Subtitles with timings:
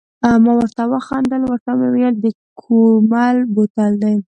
[0.43, 2.25] ما ورته و خندل، ورته مې وویل د
[2.61, 4.15] کومل بوتل دی.